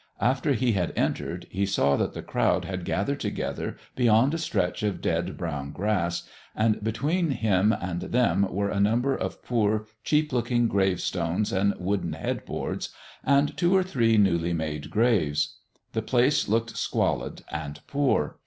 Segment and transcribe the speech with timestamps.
[0.19, 4.81] After he had entered he saw that the crowd had gathered together beyond a stretch
[4.81, 10.33] of dead, brown grass, and between him and them were a number of poor, cheap
[10.33, 12.89] looking gravestones and wooden head boards
[13.23, 15.57] and two or three newly made graves.
[15.93, 18.39] The place looked squalid and poor.